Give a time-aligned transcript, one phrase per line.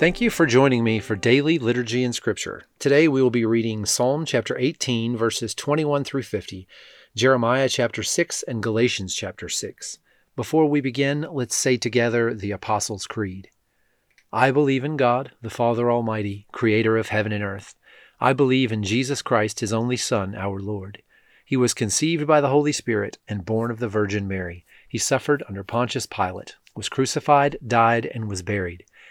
[0.00, 2.62] Thank you for joining me for daily liturgy and scripture.
[2.78, 6.66] Today we will be reading Psalm chapter 18, verses 21 through 50,
[7.14, 9.98] Jeremiah chapter 6, and Galatians chapter 6.
[10.36, 13.50] Before we begin, let's say together the Apostles' Creed.
[14.32, 17.74] I believe in God, the Father Almighty, creator of heaven and earth.
[18.18, 21.02] I believe in Jesus Christ, his only Son, our Lord.
[21.44, 24.64] He was conceived by the Holy Spirit and born of the Virgin Mary.
[24.88, 28.84] He suffered under Pontius Pilate, was crucified, died, and was buried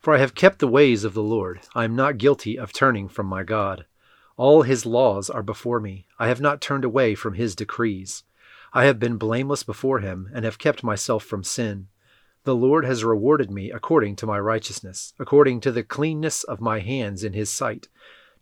[0.00, 1.60] For I have kept the ways of the Lord.
[1.74, 3.84] I am not guilty of turning from my God.
[4.38, 6.06] All his laws are before me.
[6.18, 8.24] I have not turned away from his decrees.
[8.72, 11.88] I have been blameless before him, and have kept myself from sin.
[12.44, 16.78] The Lord has rewarded me according to my righteousness, according to the cleanness of my
[16.80, 17.88] hands in his sight.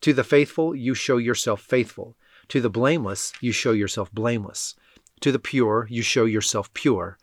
[0.03, 2.17] To the faithful you show yourself faithful.
[2.51, 4.77] To the blameless you show yourself blameless.
[5.23, 7.19] To the pure you show yourself pure.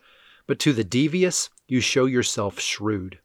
[0.46, 3.20] But to the devious you show yourself shrewd.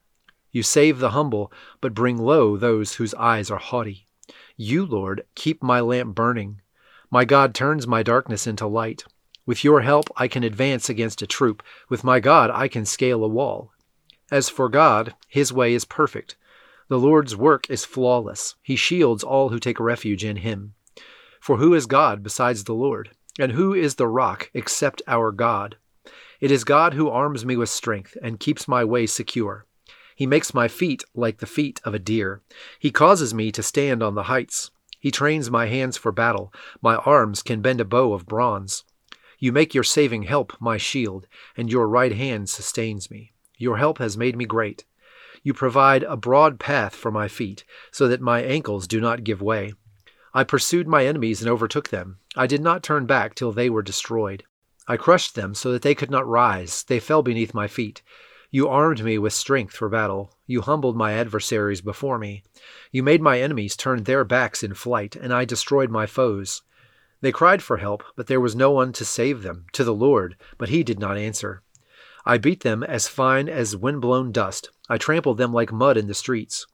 [0.51, 4.07] You save the humble, but bring low those whose eyes are haughty.
[4.57, 6.61] You, Lord, keep my lamp burning.
[7.09, 9.05] My God turns my darkness into light.
[9.45, 11.63] With your help, I can advance against a troop.
[11.89, 13.71] With my God, I can scale a wall.
[14.31, 16.35] As for God, his way is perfect.
[16.89, 18.55] The Lord's work is flawless.
[18.61, 20.73] He shields all who take refuge in him.
[21.39, 23.11] For who is God besides the Lord?
[23.39, 25.77] And who is the rock except our God?
[26.39, 29.65] It is God who arms me with strength and keeps my way secure.
[30.21, 32.43] He makes my feet like the feet of a deer.
[32.77, 34.69] He causes me to stand on the heights.
[34.99, 36.53] He trains my hands for battle.
[36.79, 38.83] My arms can bend a bow of bronze.
[39.39, 41.25] You make your saving help my shield,
[41.57, 43.33] and your right hand sustains me.
[43.57, 44.85] Your help has made me great.
[45.41, 49.41] You provide a broad path for my feet, so that my ankles do not give
[49.41, 49.73] way.
[50.35, 52.19] I pursued my enemies and overtook them.
[52.35, 54.43] I did not turn back till they were destroyed.
[54.87, 56.83] I crushed them so that they could not rise.
[56.83, 58.03] They fell beneath my feet.
[58.53, 60.35] You armed me with strength for battle.
[60.45, 62.43] You humbled my adversaries before me.
[62.91, 66.61] You made my enemies turn their backs in flight, and I destroyed my foes.
[67.21, 70.35] They cried for help, but there was no one to save them, to the Lord,
[70.57, 71.61] but he did not answer.
[72.25, 74.69] I beat them as fine as wind-blown dust.
[74.89, 76.67] I trampled them like mud in the streets.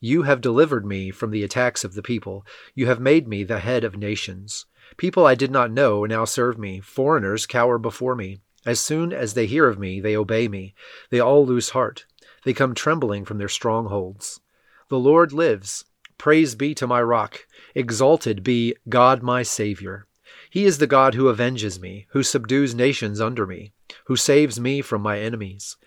[0.00, 2.46] You have delivered me from the attacks of the people.
[2.74, 4.64] You have made me the head of nations.
[4.96, 6.80] People I did not know now serve me.
[6.80, 8.40] Foreigners cower before me.
[8.68, 10.74] As soon as they hear of me, they obey me.
[11.08, 12.04] They all lose heart.
[12.44, 14.42] They come trembling from their strongholds.
[14.90, 15.86] The Lord lives.
[16.18, 17.46] Praise be to my rock.
[17.74, 20.06] Exalted be God my Savior.
[20.50, 23.72] He is the God who avenges me, who subdues nations under me,
[24.04, 25.78] who saves me from my enemies.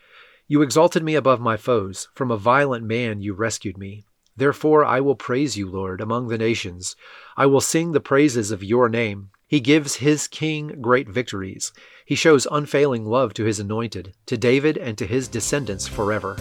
[0.47, 2.07] You exalted me above my foes.
[2.15, 4.05] From a violent man you rescued me.
[4.35, 6.95] Therefore I will praise you, Lord, among the nations.
[7.37, 9.29] I will sing the praises of your name.
[9.51, 11.73] He gives his king great victories.
[12.05, 16.37] He shows unfailing love to his anointed, to David and to his descendants forever.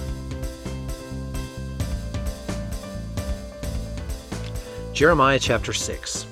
[4.92, 6.24] Jeremiah chapter 6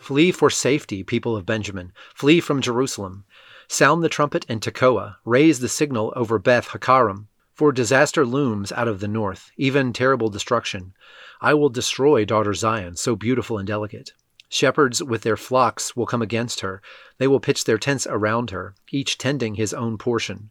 [0.00, 1.94] Flee for safety, people of Benjamin.
[2.14, 3.24] Flee from Jerusalem.
[3.66, 5.16] Sound the trumpet in Tekoa.
[5.24, 7.28] Raise the signal over Beth Hakkerem.
[7.54, 10.92] For disaster looms out of the north, even terrible destruction.
[11.40, 14.12] I will destroy daughter Zion, so beautiful and delicate.
[14.52, 16.82] Shepherds with their flocks will come against her.
[17.16, 20.50] They will pitch their tents around her, each tending his own portion.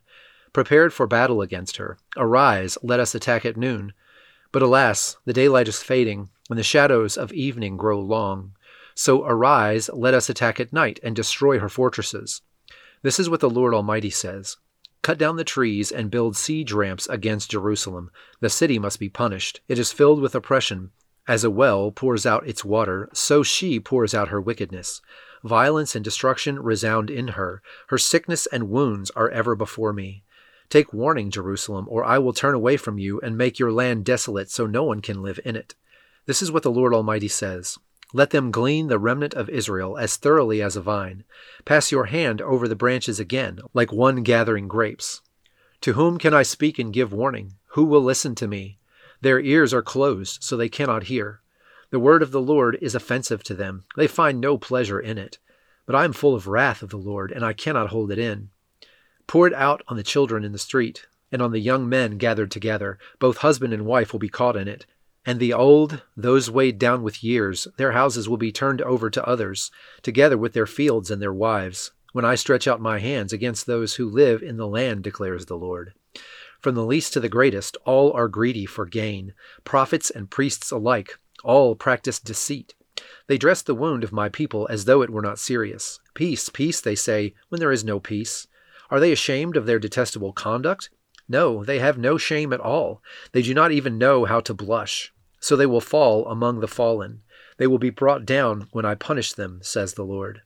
[0.54, 2.00] Prepared for battle against her.
[2.18, 3.94] Arise, let us attack at noon.
[4.52, 8.54] But alas, the daylight is fading, and the shadows of evening grow long.
[8.96, 12.42] So arise, let us attack at night, and destroy her fortresses.
[13.04, 14.58] This is what the Lord Almighty says
[15.04, 18.10] Cut down the trees and build siege ramps against Jerusalem.
[18.40, 19.62] The city must be punished.
[19.68, 20.90] It is filled with oppression.
[21.28, 25.02] As a well pours out its water, so she pours out her wickedness.
[25.44, 27.62] Violence and destruction resound in her.
[27.88, 30.24] Her sickness and wounds are ever before me.
[30.70, 34.50] Take warning, Jerusalem, or I will turn away from you and make your land desolate
[34.50, 35.76] so no one can live in it.
[36.26, 37.78] This is what the Lord Almighty says.
[38.14, 41.24] Let them glean the remnant of Israel as thoroughly as a vine.
[41.66, 45.22] Pass your hand over the branches again, like one gathering grapes.
[45.82, 47.54] To whom can I speak and give warning?
[47.70, 48.80] Who will listen to me?
[49.22, 51.42] Their ears are closed, so they cannot hear.
[51.92, 53.84] The word of the Lord is offensive to them.
[53.96, 55.38] They find no pleasure in it.
[55.86, 58.50] But I am full of wrath of the Lord, and I cannot hold it in.
[59.28, 62.52] Pour it out on the children in the street, and on the young men gathered
[62.52, 62.98] together.
[63.20, 64.86] Both husband and wife will be caught in it.
[65.26, 69.28] And the old, those weighed down with years, their houses will be turned over to
[69.28, 69.70] others,
[70.02, 73.96] together with their fields and their wives, when I stretch out my hands against those
[73.96, 75.94] who live in the land, declares the Lord.
[76.62, 81.18] From the least to the greatest, all are greedy for gain, prophets and priests alike,
[81.44, 82.76] all practice deceit.
[83.28, 86.00] They dress the wound of my people as though it were not serious.
[86.14, 88.48] Peace, peace, they say, when there is no peace.
[88.92, 90.92] Are they ashamed of their detestable conduct?
[91.28, 93.02] No, they have no shame at all.
[93.32, 95.14] They do not even know how to blush.
[95.40, 97.22] So they will fall among the fallen.
[97.58, 100.42] They will be brought down when I punish them, says the Lord.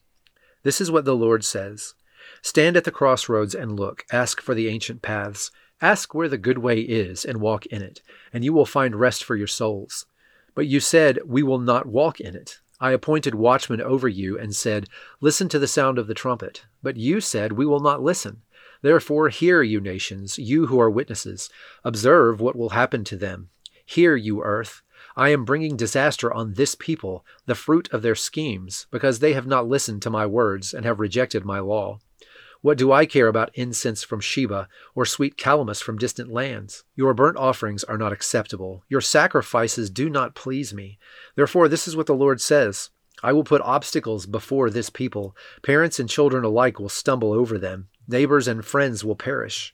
[0.64, 1.94] This is what the Lord says
[2.42, 5.52] Stand at the crossroads and look, ask for the ancient paths.
[5.86, 8.02] Ask where the good way is, and walk in it,
[8.34, 10.08] and you will find rest for your souls.
[10.56, 12.60] But you said, We will not walk in it.
[12.80, 14.90] I appointed watchmen over you, and said,
[15.22, 16.66] Listen to the sound of the trumpet.
[16.82, 18.42] But you said, We will not listen.
[18.82, 21.52] Therefore, hear, you nations, you who are witnesses.
[21.84, 23.50] Observe what will happen to them.
[23.86, 24.82] Hear, you earth.
[25.16, 29.46] I am bringing disaster on this people, the fruit of their schemes, because they have
[29.46, 32.00] not listened to my words and have rejected my law.
[32.66, 36.84] What do I care about incense from Sheba or sweet calamus from distant lands?
[36.96, 38.84] Your burnt offerings are not acceptable.
[38.90, 40.98] Your sacrifices do not please me.
[41.36, 42.90] Therefore, this is what the Lord says
[43.22, 45.36] I will put obstacles before this people.
[45.62, 47.90] Parents and children alike will stumble over them.
[48.08, 49.72] Neighbors and friends will perish.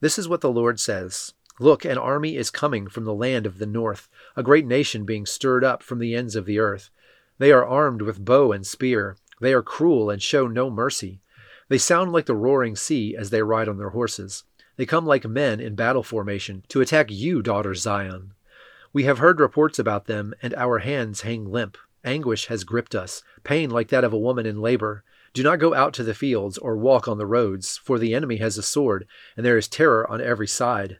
[0.00, 3.58] This is what the Lord says Look, an army is coming from the land of
[3.58, 6.88] the north, a great nation being stirred up from the ends of the earth.
[7.36, 9.18] They are armed with bow and spear.
[9.42, 11.20] They are cruel and show no mercy.
[11.70, 14.42] They sound like the roaring sea as they ride on their horses.
[14.76, 18.32] They come like men in battle formation to attack you, daughter Zion.
[18.92, 21.78] We have heard reports about them, and our hands hang limp.
[22.04, 25.04] Anguish has gripped us, pain like that of a woman in labor.
[25.32, 28.38] Do not go out to the fields or walk on the roads, for the enemy
[28.38, 29.06] has a sword,
[29.36, 30.98] and there is terror on every side.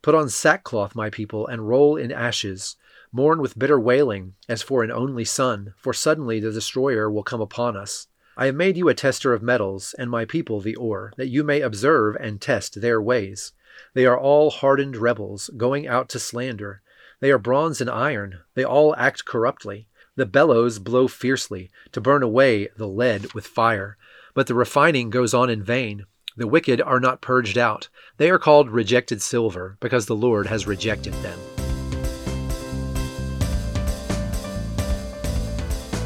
[0.00, 2.76] Put on sackcloth, my people, and roll in ashes.
[3.12, 7.42] Mourn with bitter wailing, as for an only son, for suddenly the destroyer will come
[7.42, 8.06] upon us.
[8.38, 11.42] I have made you a tester of metals, and my people the ore, that you
[11.42, 13.52] may observe and test their ways.
[13.94, 16.82] They are all hardened rebels, going out to slander.
[17.20, 18.40] They are bronze and iron.
[18.54, 19.88] They all act corruptly.
[20.16, 23.96] The bellows blow fiercely to burn away the lead with fire,
[24.34, 26.04] but the refining goes on in vain.
[26.36, 27.88] The wicked are not purged out.
[28.18, 31.38] They are called rejected silver, because the Lord has rejected them.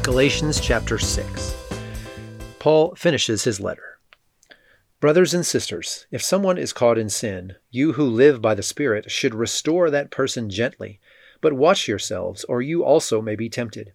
[0.01, 1.60] Galatians chapter 6.
[2.61, 3.97] Paul finishes his letter.
[4.99, 9.09] Brothers and sisters, if someone is caught in sin, you who live by the Spirit
[9.09, 10.99] should restore that person gently.
[11.41, 13.93] But watch yourselves, or you also may be tempted.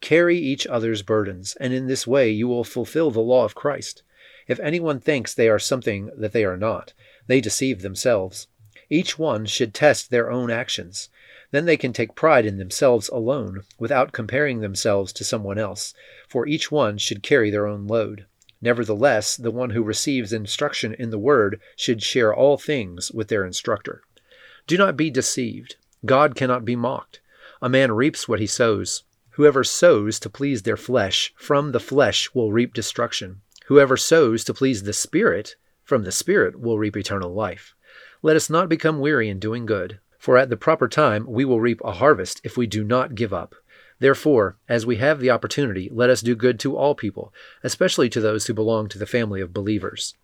[0.00, 4.02] Carry each other's burdens, and in this way you will fulfill the law of Christ.
[4.48, 6.94] If anyone thinks they are something that they are not,
[7.26, 8.46] they deceive themselves.
[8.88, 11.08] Each one should test their own actions.
[11.50, 15.94] Then they can take pride in themselves alone, without comparing themselves to someone else,
[16.28, 18.26] for each one should carry their own load.
[18.60, 23.44] Nevertheless, the one who receives instruction in the word should share all things with their
[23.44, 24.02] instructor.
[24.66, 25.76] Do not be deceived.
[26.04, 27.20] God cannot be mocked.
[27.62, 29.04] A man reaps what he sows.
[29.30, 33.42] Whoever sows to please their flesh, from the flesh will reap destruction.
[33.66, 37.75] Whoever sows to please the Spirit, from the Spirit will reap eternal life.
[38.26, 41.60] Let us not become weary in doing good, for at the proper time we will
[41.60, 43.54] reap a harvest if we do not give up.
[44.00, 48.20] Therefore, as we have the opportunity, let us do good to all people, especially to
[48.20, 50.16] those who belong to the family of believers.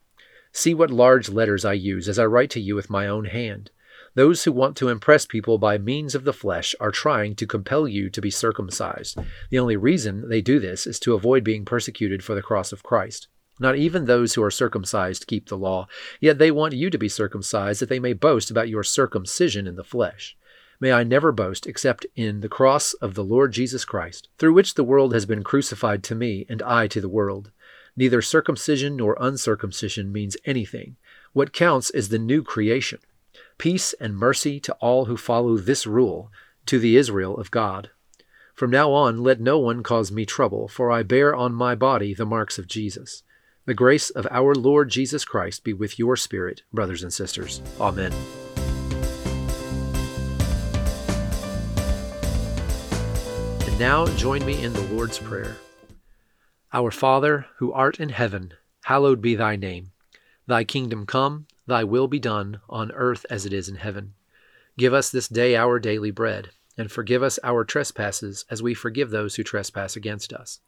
[0.50, 3.70] See what large letters I use as I write to you with my own hand.
[4.14, 7.86] Those who want to impress people by means of the flesh are trying to compel
[7.86, 9.16] you to be circumcised.
[9.50, 12.82] The only reason they do this is to avoid being persecuted for the cross of
[12.82, 13.28] Christ.
[13.62, 15.86] Not even those who are circumcised keep the law,
[16.18, 19.76] yet they want you to be circumcised that they may boast about your circumcision in
[19.76, 20.36] the flesh.
[20.80, 24.74] May I never boast except in the cross of the Lord Jesus Christ, through which
[24.74, 27.52] the world has been crucified to me and I to the world.
[27.96, 30.96] Neither circumcision nor uncircumcision means anything.
[31.32, 32.98] What counts is the new creation.
[33.58, 36.32] Peace and mercy to all who follow this rule,
[36.66, 37.90] to the Israel of God.
[38.56, 42.12] From now on, let no one cause me trouble, for I bear on my body
[42.12, 43.22] the marks of Jesus.
[43.64, 47.62] The grace of our Lord Jesus Christ be with your spirit, brothers and sisters.
[47.80, 48.12] Amen.
[53.66, 55.56] And now join me in the Lord's Prayer.
[56.72, 58.54] Our Father, who art in heaven,
[58.84, 59.92] hallowed be thy name.
[60.46, 64.14] Thy kingdom come Thy will be done, on earth as it is in heaven.
[64.76, 69.10] Give us this day our daily bread, and forgive us our trespasses as we forgive
[69.10, 70.58] those who trespass against us.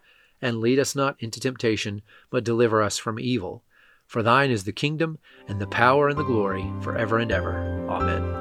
[0.44, 3.64] And lead us not into temptation, but deliver us from evil.
[4.06, 7.56] For thine is the kingdom, and the power, and the glory, for ever and ever.
[7.88, 8.33] Amen.